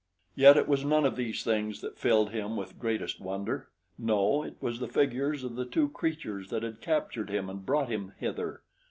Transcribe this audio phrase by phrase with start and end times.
[0.33, 3.67] Yet it was none of these things that filled him with greatest wonder
[3.99, 7.89] no, it was the figures of the two creatures that had captured him and brought
[7.89, 8.63] him hither.